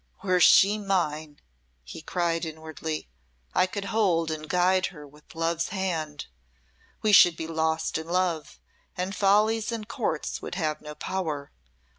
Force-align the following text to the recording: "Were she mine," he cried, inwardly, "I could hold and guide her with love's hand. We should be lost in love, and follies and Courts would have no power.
"Were 0.23 0.39
she 0.39 0.79
mine," 0.79 1.39
he 1.83 2.01
cried, 2.01 2.43
inwardly, 2.43 3.07
"I 3.53 3.67
could 3.67 3.85
hold 3.85 4.31
and 4.31 4.49
guide 4.49 4.87
her 4.87 5.05
with 5.07 5.35
love's 5.35 5.69
hand. 5.69 6.25
We 7.03 7.11
should 7.11 7.37
be 7.37 7.45
lost 7.45 7.99
in 7.99 8.07
love, 8.07 8.59
and 8.97 9.15
follies 9.15 9.71
and 9.71 9.87
Courts 9.87 10.41
would 10.41 10.55
have 10.55 10.81
no 10.81 10.95
power. 10.95 11.51